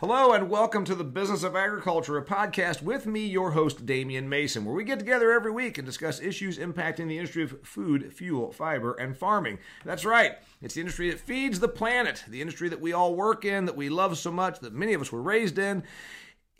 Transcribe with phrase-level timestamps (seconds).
[0.00, 4.28] Hello and welcome to the Business of Agriculture, a podcast with me, your host, Damian
[4.28, 8.12] Mason, where we get together every week and discuss issues impacting the industry of food,
[8.14, 9.58] fuel, fiber, and farming.
[9.84, 13.44] That's right, it's the industry that feeds the planet, the industry that we all work
[13.44, 15.82] in, that we love so much, that many of us were raised in.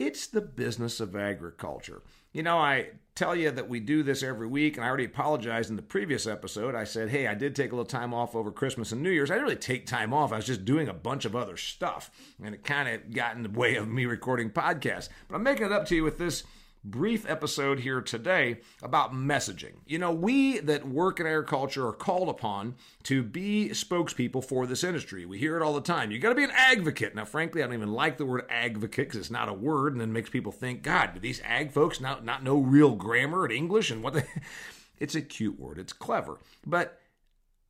[0.01, 2.03] It's the business of agriculture.
[2.33, 2.89] You know, I
[3.19, 6.25] tell you that we do this every week, and I already apologized in the previous
[6.25, 6.77] episode.
[6.77, 9.29] I said, hey, I did take a little time off over Christmas and New Year's.
[9.29, 12.13] I didn't really take time off, I was just doing a bunch of other stuff,
[12.43, 15.09] and it kind of got in the way of me recording podcasts.
[15.27, 16.45] But I'm making it up to you with this
[16.85, 19.75] brief episode here today about messaging.
[19.87, 24.85] You know, we that work in agriculture are called upon to be spokespeople for this
[24.85, 25.27] industry.
[25.27, 26.11] We hear it all the time.
[26.11, 27.15] You got to be an advocate.
[27.15, 30.01] Now, frankly, I don't even like the word advocate because it's not a word and
[30.01, 33.53] then makes people think, God, do these ag folks not, not know real grammar and
[33.53, 34.25] English and what the.
[34.99, 36.39] it's a cute word, it's clever.
[36.67, 37.01] But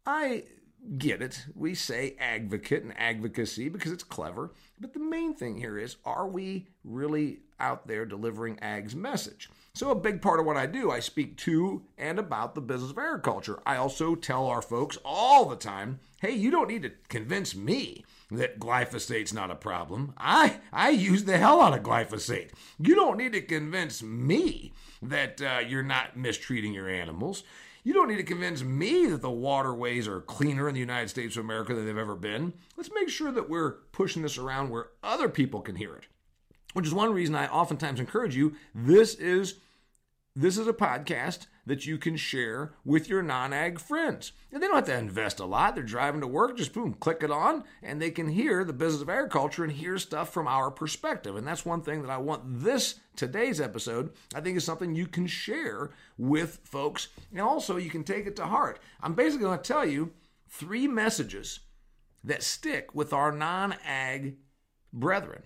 [0.06, 0.44] I
[0.96, 1.46] get it.
[1.54, 4.52] We say advocate and advocacy because it's clever.
[4.80, 9.48] But the main thing here is are we really out there delivering ag's message?
[9.74, 12.90] So, a big part of what I do, I speak to and about the business
[12.90, 13.60] of agriculture.
[13.64, 18.04] I also tell our folks all the time hey, you don't need to convince me
[18.30, 20.14] that glyphosate's not a problem.
[20.18, 22.50] I, I use the hell out of glyphosate.
[22.78, 27.44] You don't need to convince me that uh, you're not mistreating your animals.
[27.84, 31.36] You don't need to convince me that the waterways are cleaner in the United States
[31.36, 32.52] of America than they've ever been.
[32.76, 36.06] Let's make sure that we're pushing this around where other people can hear it.
[36.74, 38.54] Which is one reason I oftentimes encourage you.
[38.74, 39.60] This is
[40.36, 44.30] this is a podcast that you can share with your non ag friends.
[44.52, 45.74] And they don't have to invest a lot.
[45.74, 49.02] They're driving to work, just boom, click it on, and they can hear the business
[49.02, 51.34] of agriculture and hear stuff from our perspective.
[51.34, 55.08] And that's one thing that I want this today's episode, I think is something you
[55.08, 57.08] can share with folks.
[57.32, 58.78] And also, you can take it to heart.
[59.02, 60.12] I'm basically going to tell you
[60.48, 61.58] three messages
[62.22, 64.36] that stick with our non ag
[64.92, 65.42] brethren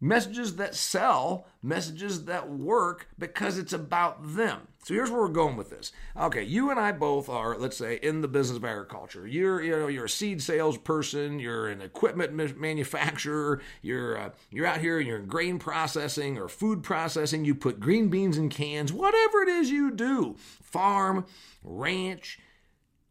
[0.00, 4.68] messages that sell, messages that work because it's about them.
[4.84, 5.92] So here's where we're going with this.
[6.16, 9.26] Okay, you and I both are, let's say, in the business of agriculture.
[9.26, 11.40] You're, you know, you're a seed salesperson.
[11.40, 13.60] You're an equipment manufacturer.
[13.82, 14.98] You're, uh, you're out here.
[14.98, 17.44] And you're in grain processing or food processing.
[17.44, 18.92] You put green beans in cans.
[18.92, 21.26] Whatever it is you do, farm,
[21.62, 22.38] ranch,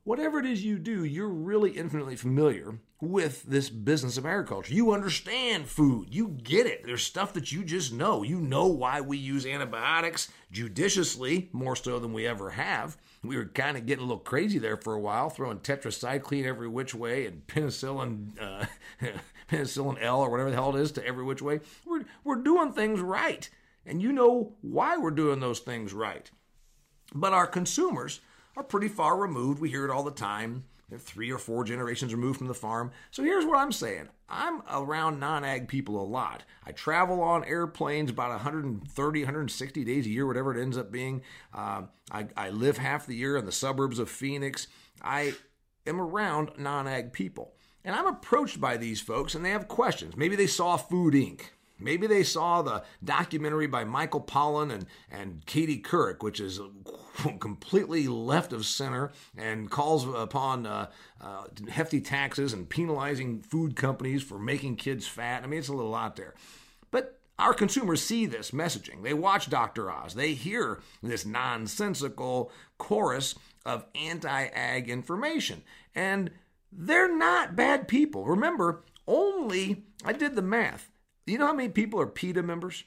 [0.03, 4.73] whatever it is you do, you're really infinitely familiar with this business of agriculture.
[4.73, 6.07] You understand food.
[6.09, 6.83] You get it.
[6.83, 8.23] There's stuff that you just know.
[8.23, 12.97] You know why we use antibiotics judiciously, more so than we ever have.
[13.23, 16.67] We were kind of getting a little crazy there for a while, throwing tetracycline every
[16.67, 18.65] which way and penicillin, uh,
[19.49, 21.59] penicillin L or whatever the hell it is to every which way.
[21.85, 23.47] We're, we're doing things right.
[23.85, 26.29] And you know why we're doing those things right.
[27.13, 28.21] But our consumers
[28.57, 29.61] are pretty far removed.
[29.61, 30.65] We hear it all the time
[30.95, 32.91] three or four generations removed from the farm.
[33.11, 36.43] So here's what I'm saying I'm around non ag people a lot.
[36.65, 41.21] I travel on airplanes about 130, 160 days a year, whatever it ends up being.
[41.53, 44.67] Uh, I, I live half the year in the suburbs of Phoenix.
[45.01, 45.33] I
[45.85, 47.53] am around non ag people.
[47.83, 50.15] And I'm approached by these folks and they have questions.
[50.17, 51.41] Maybe they saw Food Inc.
[51.79, 56.59] Maybe they saw the documentary by Michael Pollan and, and Katie Couric, which is
[57.39, 60.88] completely left of center and calls upon uh,
[61.21, 65.43] uh, hefty taxes and penalizing food companies for making kids fat.
[65.43, 66.33] I mean, it's a little out there.
[66.91, 69.03] But our consumers see this messaging.
[69.03, 69.91] They watch Dr.
[69.91, 70.15] Oz.
[70.15, 75.63] They hear this nonsensical chorus of anti ag information.
[75.94, 76.31] And
[76.71, 78.25] they're not bad people.
[78.25, 80.89] Remember, only, I did the math
[81.33, 82.83] you know how many people are PETA members?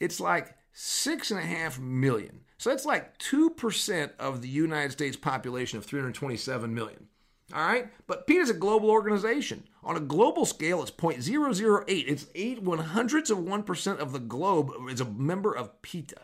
[0.00, 2.40] It's like six and a half million.
[2.58, 7.08] So that's like 2% of the United States population of 327 million.
[7.52, 7.92] All right?
[8.06, 9.64] But PETA is a global organization.
[9.82, 11.84] On a global scale, it's 0.008.
[11.86, 16.22] It's 8 one hundredths of 1% of the globe is a member of PETA.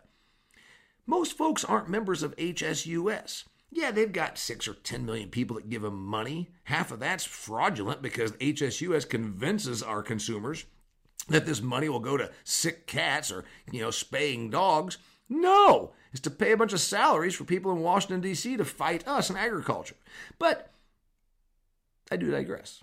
[1.06, 3.44] Most folks aren't members of HSUS.
[3.70, 6.50] Yeah, they've got 6 or 10 million people that give them money.
[6.64, 10.64] Half of that's fraudulent because HSUS convinces our consumers
[11.30, 14.98] that this money will go to sick cats or, you know, spaying dogs.
[15.28, 18.56] No, it's to pay a bunch of salaries for people in Washington, D.C.
[18.56, 19.96] to fight us in agriculture.
[20.38, 20.72] But
[22.10, 22.82] I do digress.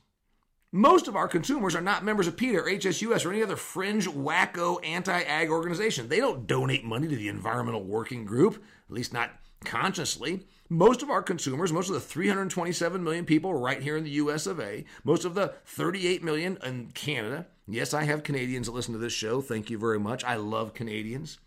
[0.71, 4.07] Most of our consumers are not members of PETA or HSUS or any other fringe,
[4.07, 6.07] wacko, anti ag organization.
[6.07, 8.55] They don't donate money to the Environmental Working Group,
[8.89, 9.31] at least not
[9.63, 10.45] consciously.
[10.69, 14.45] Most of our consumers, most of the 327 million people right here in the US
[14.45, 18.93] of A, most of the 38 million in Canada, Yes, I have Canadians that listen
[18.93, 19.41] to this show.
[19.41, 20.23] Thank you very much.
[20.23, 21.37] I love Canadians.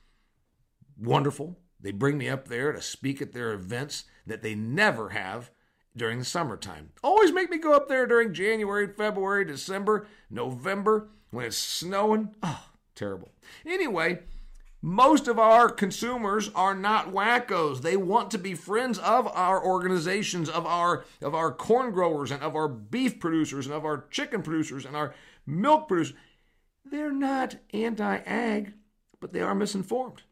[0.99, 1.59] Wonderful.
[1.81, 5.51] They bring me up there to speak at their events that they never have
[5.97, 6.91] during the summertime.
[7.03, 11.09] Always make me go up there during January, February, December, November.
[11.31, 13.31] When it's snowing, oh, terrible.
[13.65, 14.21] Anyway,
[14.83, 17.83] most of our consumers are not wackos.
[17.83, 22.43] They want to be friends of our organizations, of our of our corn growers and
[22.43, 25.15] of our beef producers and of our chicken producers and our
[25.47, 26.17] milk producers.
[26.85, 28.73] They're not anti-ag,
[29.21, 30.23] but they are misinformed.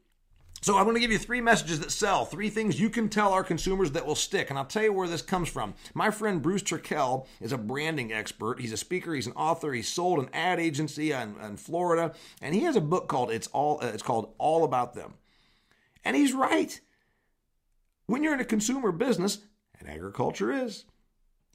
[0.61, 3.33] So I'm going to give you three messages that sell, three things you can tell
[3.33, 4.51] our consumers that will stick.
[4.51, 5.75] And I'll tell you where this comes from.
[5.95, 8.61] My friend Bruce Turkel is a branding expert.
[8.61, 12.13] He's a speaker, he's an author, he's sold an ad agency in, in Florida,
[12.43, 15.15] and he has a book called It's All uh, it's called All About Them.
[16.05, 16.81] And he's right.
[18.07, 19.39] When you're in a consumer business,
[19.79, 20.85] and agriculture is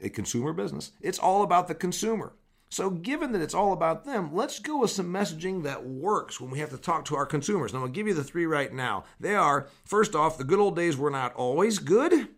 [0.01, 2.33] a consumer business, it's all about the consumer.
[2.73, 6.49] So, given that it's all about them, let's go with some messaging that works when
[6.49, 7.69] we have to talk to our consumers.
[7.69, 9.03] And I'm going to give you the three right now.
[9.19, 12.29] They are first off, the good old days were not always good.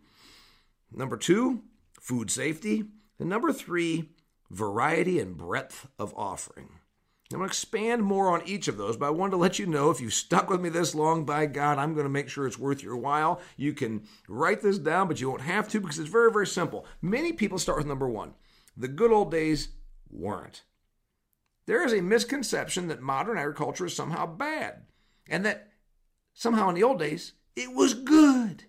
[0.91, 1.63] Number two,
[2.01, 2.83] food safety.
[3.17, 4.09] And number three,
[4.51, 6.67] variety and breadth of offering.
[7.31, 9.65] I'm going to expand more on each of those, but I wanted to let you
[9.65, 12.45] know if you've stuck with me this long, by God, I'm going to make sure
[12.45, 13.39] it's worth your while.
[13.55, 16.85] You can write this down, but you won't have to because it's very, very simple.
[17.01, 18.33] Many people start with number one.
[18.75, 19.69] The good old days
[20.09, 20.63] weren't.
[21.65, 24.83] There is a misconception that modern agriculture is somehow bad
[25.27, 25.71] and that
[26.33, 28.65] somehow in the old days it was good.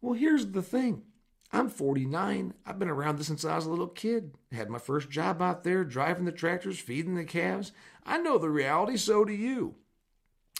[0.00, 1.02] Well, here's the thing
[1.50, 2.54] I'm 49.
[2.66, 4.34] I've been around this since I was a little kid.
[4.52, 7.72] Had my first job out there driving the tractors, feeding the calves.
[8.04, 9.76] I know the reality, so do you.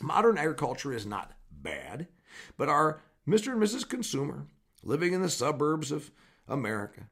[0.00, 2.08] Modern agriculture is not bad,
[2.56, 3.52] but our Mr.
[3.52, 3.88] and Mrs.
[3.88, 4.46] Consumer
[4.82, 6.10] living in the suburbs of
[6.46, 7.08] America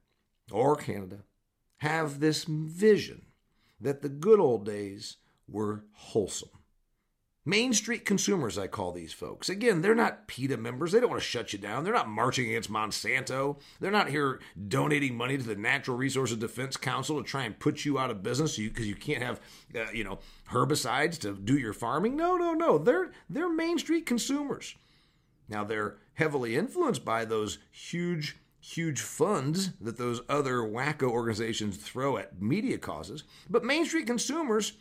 [0.51, 1.25] or Canada
[1.79, 3.27] have this vision
[3.81, 5.17] that the good old days
[5.49, 6.51] were wholesome.
[7.49, 9.49] Main Street consumers, I call these folks.
[9.49, 10.91] Again, they're not PETA members.
[10.91, 11.85] They don't want to shut you down.
[11.85, 13.61] They're not marching against Monsanto.
[13.79, 17.85] They're not here donating money to the Natural Resources Defense Council to try and put
[17.85, 19.41] you out of business because you, can't have,
[19.77, 20.19] uh, you know,
[20.51, 22.17] herbicides to do your farming.
[22.17, 22.79] No, no, no.
[22.79, 24.75] They're they're Main Street consumers.
[25.49, 28.37] Now they're heavily influenced by those huge
[28.67, 33.23] huge funds that those other wacko organizations throw at media causes.
[33.49, 34.73] But Main Street consumers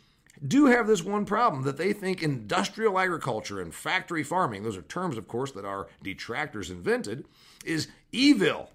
[0.46, 4.82] do have this one problem that they think industrial agriculture and factory farming, those are
[4.82, 7.26] terms, of course, that our detractors invented,
[7.64, 8.70] is evil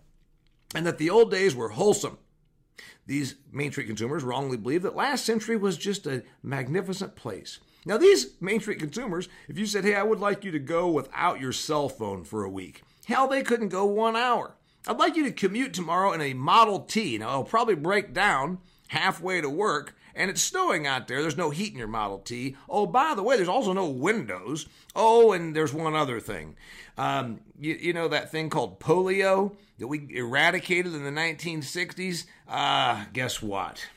[0.74, 2.18] and that the old days were wholesome.
[3.06, 7.60] These Main Street consumers wrongly believe that last century was just a magnificent place.
[7.86, 10.90] Now, these Main Street consumers, if you said, hey, I would like you to go
[10.90, 14.56] without your cell phone for a week, hell, they couldn't go one hour.
[14.88, 17.18] I'd like you to commute tomorrow in a Model T.
[17.18, 18.58] Now, it'll probably break down
[18.88, 21.22] halfway to work, and it's snowing out there.
[21.22, 22.56] There's no heat in your Model T.
[22.68, 24.68] Oh, by the way, there's also no windows.
[24.96, 26.56] Oh, and there's one other thing.
[26.98, 32.26] Um, you, you, know that thing called polio that we eradicated in the 1960s?
[32.48, 33.88] Uh, guess what?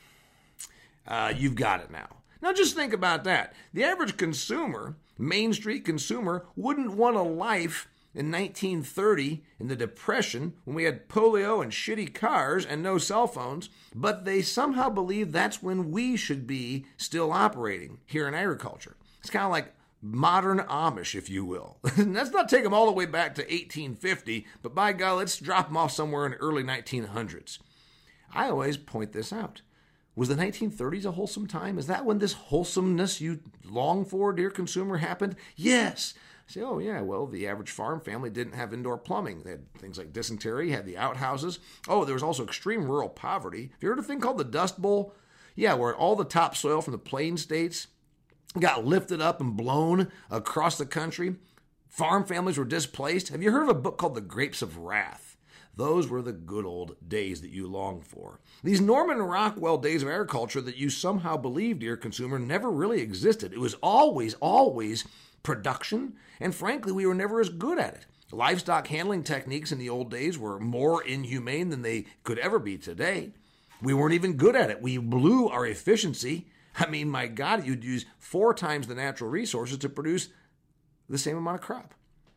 [1.07, 2.07] Uh, you've got it now.
[2.41, 3.53] Now, just think about that.
[3.73, 10.53] The average consumer, Main Street consumer, wouldn't want a life in 1930 in the Depression
[10.63, 15.31] when we had polio and shitty cars and no cell phones, but they somehow believe
[15.31, 18.95] that's when we should be still operating here in agriculture.
[19.19, 21.77] It's kind of like modern Amish, if you will.
[21.97, 25.67] let's not take them all the way back to 1850, but by God, let's drop
[25.67, 27.59] them off somewhere in the early 1900s.
[28.33, 29.61] I always point this out.
[30.15, 31.77] Was the 1930s a wholesome time?
[31.77, 35.35] Is that when this wholesomeness you long for, dear consumer, happened?
[35.57, 36.13] Yes
[36.47, 39.43] say, oh, yeah, well, the average farm family didn't have indoor plumbing.
[39.43, 41.59] They had things like dysentery, had the outhouses.
[41.87, 43.69] Oh, there was also extreme rural poverty.
[43.71, 45.13] Have you heard of a thing called the Dust Bowl?
[45.55, 47.87] Yeah, where all the topsoil from the plain states
[48.59, 51.35] got lifted up and blown across the country.
[51.87, 53.29] Farm families were displaced.
[53.29, 55.37] Have you heard of a book called The Grapes of Wrath?
[55.77, 58.39] Those were the good old days that you long for.
[58.63, 63.51] These Norman Rockwell days of agriculture that you somehow believe, dear consumer, never really existed.
[63.51, 65.05] It was always, always
[65.45, 68.05] production, and frankly, we were never as good at it.
[68.31, 72.77] Livestock handling techniques in the old days were more inhumane than they could ever be
[72.77, 73.31] today.
[73.81, 74.81] We weren't even good at it.
[74.81, 76.47] We blew our efficiency.
[76.77, 80.29] I mean, my God, you'd use four times the natural resources to produce
[81.07, 81.93] the same amount of crop.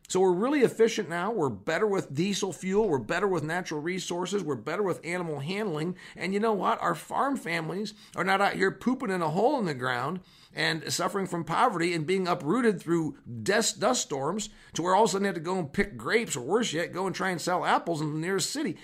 [0.09, 1.31] So we're really efficient now.
[1.31, 2.89] We're better with diesel fuel.
[2.89, 4.43] We're better with natural resources.
[4.43, 5.95] We're better with animal handling.
[6.15, 6.81] And you know what?
[6.81, 10.91] Our farm families are not out here pooping in a hole in the ground and
[10.91, 15.11] suffering from poverty and being uprooted through dust, dust storms to where all of a
[15.11, 17.39] sudden they have to go and pick grapes or worse yet, go and try and
[17.39, 18.77] sell apples in the nearest city.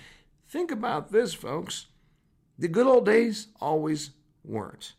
[0.47, 1.87] Think about this, folks.
[2.59, 4.11] The good old days always
[4.43, 4.93] weren't.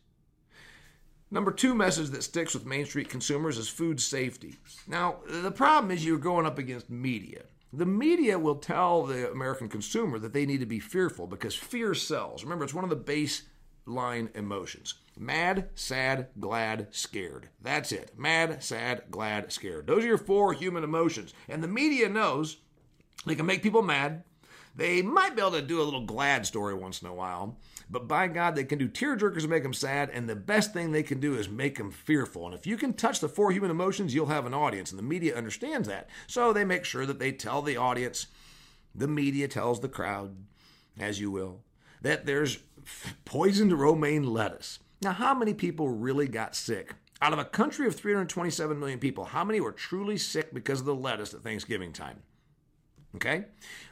[1.29, 4.55] Number two message that sticks with Main Street consumers is food safety.
[4.87, 7.43] Now, the problem is you're going up against media.
[7.73, 11.93] The media will tell the American consumer that they need to be fearful because fear
[11.93, 12.43] sells.
[12.43, 13.43] Remember, it's one of the
[13.85, 14.93] baseline emotions.
[15.19, 17.49] Mad, sad, glad, scared.
[17.61, 18.17] That's it.
[18.17, 19.85] Mad, sad, glad, scared.
[19.85, 21.33] Those are your four human emotions.
[21.49, 22.57] And the media knows
[23.25, 24.23] they can make people mad.
[24.77, 27.57] They might be able to do a little glad story once in a while,
[27.89, 30.91] but by God, they can do tearjerkers to make them sad, and the best thing
[30.91, 32.45] they can do is make them fearful.
[32.45, 35.03] And if you can touch the four human emotions, you'll have an audience, and the
[35.03, 36.09] media understands that.
[36.27, 38.27] So they make sure that they tell the audience,
[38.93, 40.35] the media tells the crowd,
[40.99, 41.61] as you will,
[42.01, 42.59] that there's
[43.23, 44.79] poisoned romaine lettuce.
[45.01, 46.93] Now, how many people really got sick?
[47.21, 50.85] Out of a country of 327 million people, how many were truly sick because of
[50.85, 52.21] the lettuce at Thanksgiving time?
[53.15, 53.45] Okay?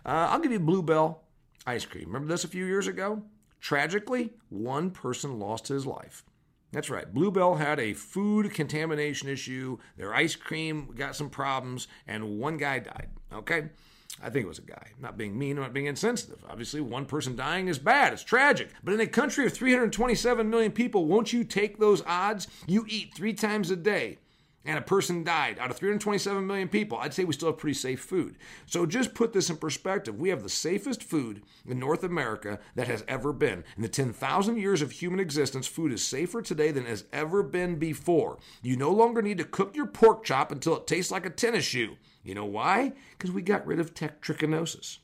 [0.05, 1.23] Uh, I'll give you Blue Bell
[1.65, 2.07] ice cream.
[2.07, 3.23] Remember this a few years ago?
[3.65, 6.23] Tragically, one person lost his life.
[6.71, 7.11] That's right.
[7.11, 9.79] Blue Bell had a food contamination issue.
[9.97, 13.09] Their ice cream got some problems, and one guy died.
[13.33, 13.69] Okay?
[14.21, 14.89] I think it was a guy.
[14.99, 16.45] Not being mean, not being insensitive.
[16.47, 18.13] Obviously, one person dying is bad.
[18.13, 18.69] It's tragic.
[18.83, 22.47] But in a country of 327 million people, won't you take those odds?
[22.67, 24.19] You eat three times a day
[24.65, 27.75] and a person died out of 327 million people, I'd say we still have pretty
[27.75, 28.37] safe food.
[28.65, 30.19] So just put this in perspective.
[30.19, 33.63] We have the safest food in North America that has ever been.
[33.75, 37.43] In the 10,000 years of human existence, food is safer today than it has ever
[37.43, 38.39] been before.
[38.63, 41.65] You no longer need to cook your pork chop until it tastes like a tennis
[41.65, 41.97] shoe.
[42.23, 42.93] You know why?
[43.11, 44.97] Because we got rid of trichinosis.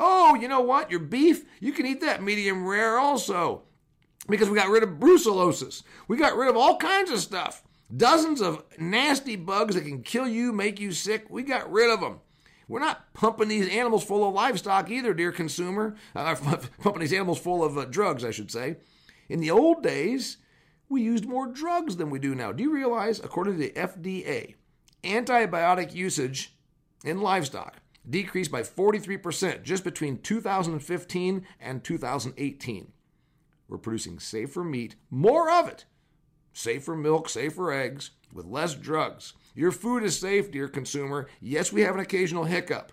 [0.00, 0.90] Oh, you know what?
[0.90, 3.62] Your beef, you can eat that medium rare also.
[4.28, 5.82] Because we got rid of brucellosis.
[6.08, 7.62] We got rid of all kinds of stuff.
[7.94, 11.26] Dozens of nasty bugs that can kill you, make you sick.
[11.28, 12.20] We got rid of them.
[12.66, 15.96] We're not pumping these animals full of livestock either, dear consumer.
[16.14, 16.34] Uh,
[16.80, 18.76] pumping these animals full of uh, drugs, I should say.
[19.28, 20.38] In the old days,
[20.88, 22.52] we used more drugs than we do now.
[22.52, 24.54] Do you realize, according to the FDA,
[25.02, 26.56] antibiotic usage
[27.04, 27.76] in livestock
[28.08, 32.92] decreased by 43% just between 2015 and 2018?
[33.68, 35.84] We're producing safer meat, more of it,
[36.54, 39.34] safer milk, safer eggs, with less drugs.
[39.54, 41.28] Your food is safe, dear consumer.
[41.40, 42.92] Yes, we have an occasional hiccup.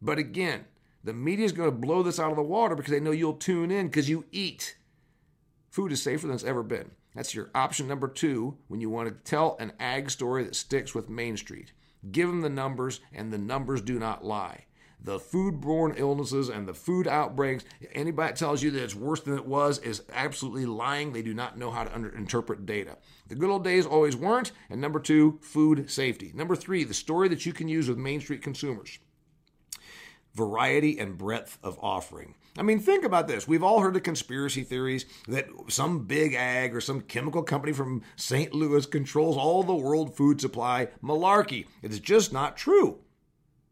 [0.00, 0.66] But again,
[1.02, 3.34] the media is going to blow this out of the water because they know you'll
[3.34, 4.76] tune in because you eat.
[5.70, 6.92] Food is safer than it's ever been.
[7.14, 10.94] That's your option number two when you want to tell an ag story that sticks
[10.94, 11.72] with Main Street.
[12.12, 14.64] Give them the numbers, and the numbers do not lie
[15.02, 17.64] the foodborne illnesses and the food outbreaks.
[17.92, 21.12] Anybody that tells you that it's worse than it was is absolutely lying.
[21.12, 22.98] They do not know how to under- interpret data.
[23.28, 24.52] The good old days always weren't.
[24.68, 26.32] And number two, food safety.
[26.34, 28.98] Number three, the story that you can use with Main Street consumers
[30.34, 32.34] variety and breadth of offering.
[32.58, 33.46] I mean, think about this.
[33.48, 38.02] We've all heard the conspiracy theories that some big ag or some chemical company from
[38.16, 38.52] St.
[38.52, 40.88] Louis controls all the world food supply.
[41.02, 41.66] Malarkey.
[41.82, 42.98] It's just not true.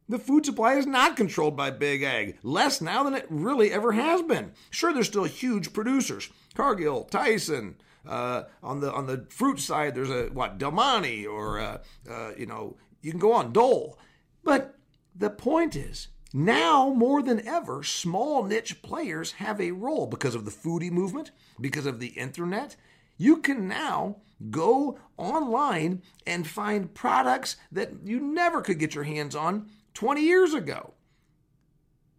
[0.08, 3.92] The food supply is not controlled by Big Ag, less now than it really ever
[3.92, 4.52] has been.
[4.70, 7.76] Sure, there's still huge producers Cargill, Tyson.
[8.06, 11.78] Uh, on the on the fruit side, there's a what Del Monte or uh,
[12.10, 13.98] uh, you know you can go on Dole,
[14.42, 14.76] but
[15.14, 20.44] the point is now more than ever, small niche players have a role because of
[20.46, 22.76] the foodie movement, because of the internet.
[23.18, 24.16] You can now
[24.50, 30.54] go online and find products that you never could get your hands on 20 years
[30.54, 30.94] ago.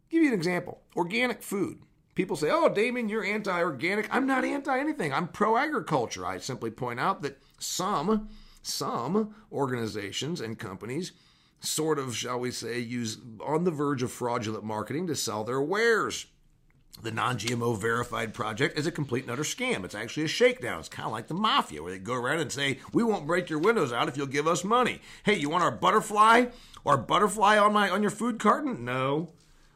[0.09, 1.79] give you an example organic food.
[2.13, 4.13] People say, oh, Damian, you're anti organic.
[4.13, 5.13] I'm not anti anything.
[5.13, 6.25] I'm pro agriculture.
[6.25, 8.27] I simply point out that some,
[8.61, 11.13] some organizations and companies
[11.61, 15.61] sort of, shall we say, use on the verge of fraudulent marketing to sell their
[15.61, 16.25] wares.
[17.01, 19.85] The non GMO verified project is a complete and utter scam.
[19.85, 20.79] It's actually a shakedown.
[20.79, 23.49] It's kind of like the mafia, where they go around and say, We won't break
[23.49, 25.01] your windows out if you'll give us money.
[25.23, 26.47] Hey, you want our butterfly
[26.83, 28.83] or butterfly on my on your food carton?
[28.83, 29.29] No.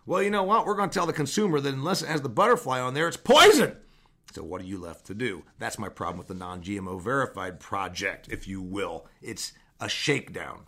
[0.06, 0.66] Well, you know what?
[0.66, 3.16] We're going to tell the consumer that unless it has the butterfly on there, it's
[3.16, 3.78] poison.
[4.34, 5.44] So what are you left to do?
[5.60, 9.06] That's my problem with the non-GMO verified project, if you will.
[9.22, 10.66] It's a shakedown.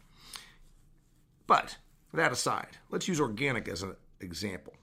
[1.47, 1.77] But
[2.13, 4.73] that aside, let's use organic as an example.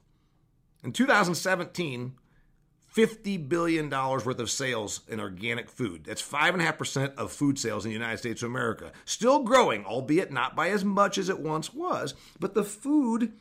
[0.84, 2.14] In 2017,
[2.94, 6.04] $50 billion worth of sales in organic food.
[6.04, 8.92] That's 5.5% of food sales in the United States of America.
[9.04, 13.32] Still growing, albeit not by as much as it once was, but the food,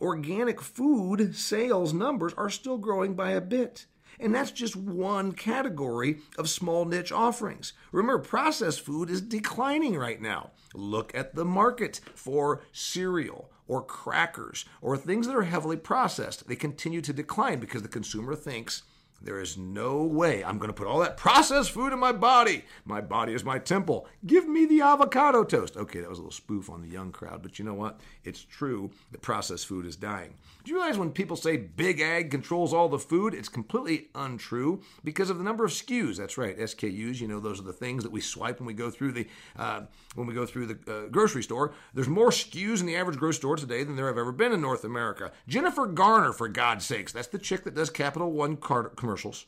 [0.00, 3.86] organic food sales numbers are still growing by a bit.
[4.22, 7.72] And that's just one category of small niche offerings.
[7.90, 10.52] Remember, processed food is declining right now.
[10.74, 16.56] Look at the market for cereal, or crackers or things that are heavily processed, they
[16.56, 18.82] continue to decline because the consumer thinks
[19.24, 22.64] There is no way I'm going to put all that processed food in my body.
[22.84, 24.08] My body is my temple.
[24.26, 25.76] Give me the avocado toast.
[25.76, 28.00] Okay, that was a little spoof on the young crowd, but you know what?
[28.24, 30.34] It's true that processed food is dying.
[30.64, 34.80] Do you realize when people say big ag controls all the food, it's completely untrue
[35.02, 36.16] because of the number of SKUs.
[36.16, 37.20] That's right, SKUs.
[37.20, 39.26] You know, those are the things that we swipe when we go through the
[39.56, 39.82] uh,
[40.14, 41.74] when we go through the uh, grocery store.
[41.94, 44.60] There's more SKUs in the average grocery store today than there have ever been in
[44.60, 45.32] North America.
[45.48, 49.46] Jennifer Garner, for God's sakes, that's the chick that does Capital One card commercials.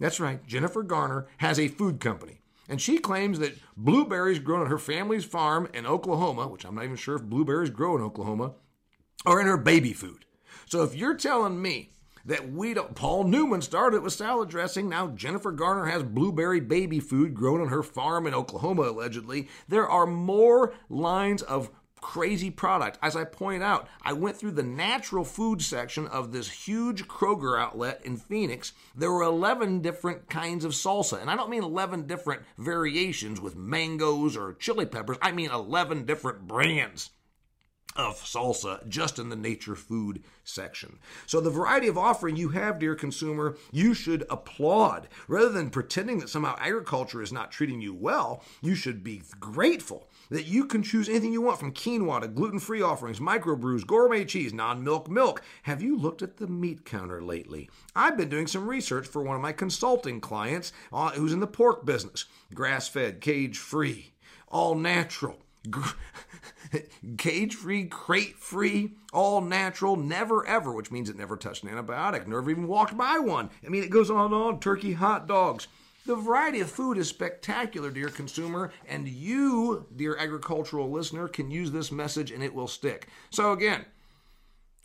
[0.00, 2.40] That's right, Jennifer Garner has a food company.
[2.68, 6.84] And she claims that blueberries grown on her family's farm in Oklahoma, which I'm not
[6.84, 8.54] even sure if blueberries grow in Oklahoma,
[9.26, 10.24] are in her baby food.
[10.64, 11.90] So if you're telling me
[12.24, 16.98] that we don't, Paul Newman started with salad dressing, now Jennifer Garner has blueberry baby
[16.98, 21.70] food grown on her farm in Oklahoma, allegedly, there are more lines of
[22.02, 22.98] crazy product.
[23.00, 27.58] As I point out, I went through the natural food section of this huge Kroger
[27.58, 28.72] outlet in Phoenix.
[28.94, 31.18] There were 11 different kinds of salsa.
[31.18, 36.04] And I don't mean 11 different variations with mangoes or chili peppers, I mean 11
[36.04, 37.10] different brands
[37.96, 40.98] of salsa just in the nature food section.
[41.26, 45.08] So the variety of offering you have, dear consumer, you should applaud.
[45.28, 50.08] Rather than pretending that somehow agriculture is not treating you well, you should be grateful
[50.32, 54.54] that you can choose anything you want from quinoa to gluten-free offerings, microbrews, gourmet cheese,
[54.54, 55.42] non-milk milk.
[55.64, 57.68] Have you looked at the meat counter lately?
[57.94, 61.46] I've been doing some research for one of my consulting clients uh, who's in the
[61.46, 62.24] pork business.
[62.54, 64.14] Grass-fed, cage-free,
[64.48, 65.36] all natural.
[67.18, 72.26] cage free, crate free, all natural, never ever, which means it never touched an antibiotic,
[72.26, 73.50] never even walked by one.
[73.64, 75.68] I mean, it goes on and on turkey, hot dogs.
[76.04, 81.70] The variety of food is spectacular, dear consumer, and you, dear agricultural listener, can use
[81.70, 83.06] this message and it will stick.
[83.30, 83.84] So, again,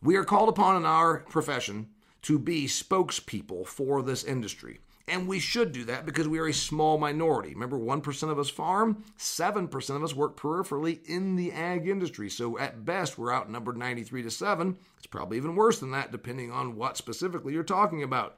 [0.04, 1.90] we are called upon in our profession
[2.24, 4.80] to be spokespeople for this industry.
[5.08, 7.54] And we should do that because we are a small minority.
[7.54, 12.30] Remember, 1% of us farm, 7% of us work peripherally in the ag industry.
[12.30, 14.78] So at best, we're outnumbered 93 to 7.
[14.98, 18.38] It's probably even worse than that, depending on what specifically you're talking about.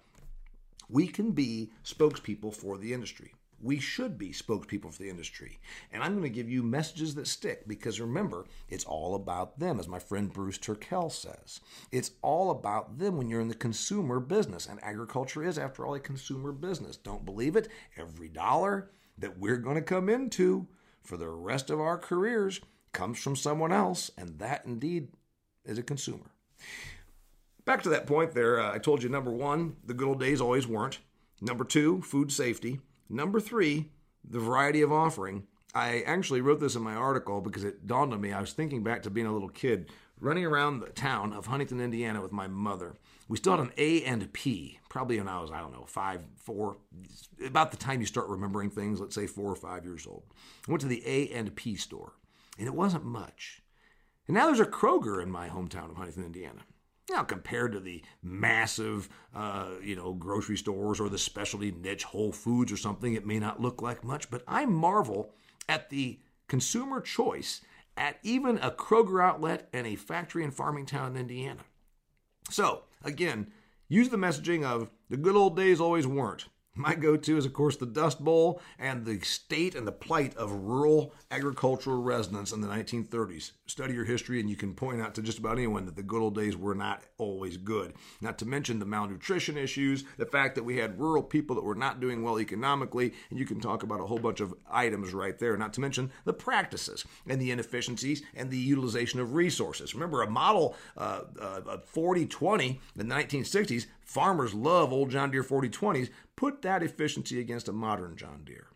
[0.89, 5.60] We can be spokespeople for the industry we should be spokespeople for the industry.
[5.91, 9.79] And I'm going to give you messages that stick because remember, it's all about them,
[9.79, 11.59] as my friend Bruce Turkel says.
[11.92, 14.66] It's all about them when you're in the consumer business.
[14.66, 16.98] And agriculture is, after all, a consumer business.
[16.98, 17.68] Don't believe it?
[17.98, 20.68] Every dollar that we're going to come into
[21.03, 22.61] for the rest of our careers
[22.94, 25.09] comes from someone else, and that indeed
[25.66, 26.31] is a consumer.
[27.70, 30.42] Back to that point there, uh, I told you number one, the good old days
[30.42, 30.98] always weren't.
[31.40, 32.79] Number two, food safety.
[33.08, 33.92] Number three,
[34.27, 35.46] the variety of offering.
[35.75, 38.34] I actually wrote this in my article because it dawned on me.
[38.34, 41.79] I was thinking back to being a little kid running around the town of Huntington,
[41.79, 42.96] Indiana with my mother.
[43.27, 46.22] We still had an A and P, probably when I was, I don't know, five,
[46.38, 46.77] four,
[47.46, 50.24] about the time you start remembering things, let's say four or five years old.
[50.68, 52.14] I went to the A and P store,
[52.58, 53.62] and it wasn't much.
[54.25, 56.64] And now there's a Kroger in my hometown of Huntington, Indiana.
[57.09, 62.31] Now, compared to the massive, uh, you know, grocery stores or the specialty niche Whole
[62.31, 65.31] Foods or something, it may not look like much, but I marvel
[65.67, 67.61] at the consumer choice
[67.98, 71.61] at even a Kroger outlet and a factory in farming town in Indiana.
[72.50, 73.51] So, again,
[73.87, 76.48] use the messaging of the good old days always weren't.
[76.79, 80.33] My go to is, of course, the Dust Bowl and the state and the plight
[80.37, 83.51] of rural agricultural residents in the 1930s.
[83.65, 86.22] Study your history, and you can point out to just about anyone that the good
[86.22, 87.96] old days were not always good.
[88.22, 91.75] Not to mention the malnutrition issues, the fact that we had rural people that were
[91.75, 95.37] not doing well economically, and you can talk about a whole bunch of items right
[95.37, 95.57] there.
[95.57, 99.94] Not to mention the practices and the inefficiencies and the utilization of resources.
[99.94, 105.44] Remember, a model uh, uh, 40 20 in the 1960s Farmers love old John Deere
[105.44, 106.09] 4020s.
[106.35, 108.68] Put that efficiency against a modern John Deere.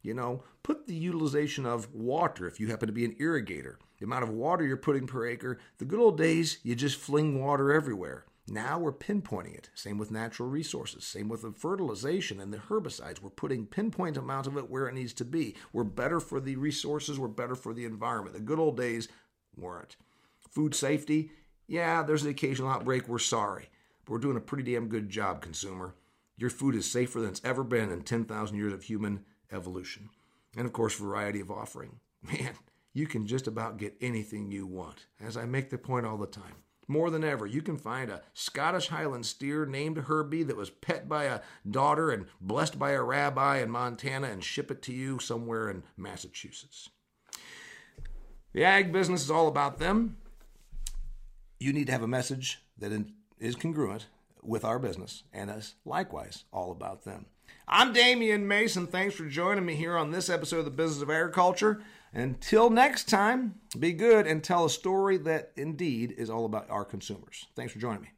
[0.00, 4.06] You know, put the utilization of water if you happen to be an irrigator, the
[4.06, 5.58] amount of water you're putting per acre.
[5.78, 8.24] The good old days, you just fling water everywhere.
[8.48, 9.70] Now we're pinpointing it.
[9.74, 11.04] Same with natural resources.
[11.04, 13.20] Same with the fertilization and the herbicides.
[13.20, 15.54] We're putting pinpoint amounts of it where it needs to be.
[15.72, 17.18] We're better for the resources.
[17.18, 18.34] We're better for the environment.
[18.34, 19.08] The good old days
[19.56, 19.96] weren't.
[20.50, 21.30] Food safety,
[21.66, 23.08] yeah, there's an occasional outbreak.
[23.08, 23.68] We're sorry.
[24.04, 25.94] But we're doing a pretty damn good job, consumer.
[26.36, 30.10] Your food is safer than it's ever been in 10,000 years of human evolution.
[30.56, 32.00] And of course, variety of offering.
[32.22, 32.54] Man,
[32.92, 36.26] you can just about get anything you want, as I make the point all the
[36.26, 36.64] time.
[36.86, 41.08] More than ever, you can find a Scottish Highland steer named Herbie that was pet
[41.08, 45.18] by a daughter and blessed by a rabbi in Montana and ship it to you
[45.18, 46.90] somewhere in Massachusetts.
[48.52, 50.18] The ag business is all about them.
[51.58, 52.92] You need to have a message that
[53.40, 54.06] is congruent
[54.44, 57.26] with our business and us likewise all about them.
[57.66, 58.86] I'm Damian Mason.
[58.86, 61.82] Thanks for joining me here on this episode of the Business of Agriculture.
[62.12, 66.84] Until next time, be good and tell a story that indeed is all about our
[66.84, 67.46] consumers.
[67.56, 68.08] Thanks for joining me.